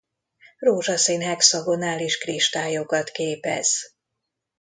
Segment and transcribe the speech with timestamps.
[0.57, 3.95] Rózsaszín hexagonális kristályokat képez.